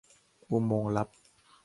[0.51, 1.07] "อุโมงค์ลับ"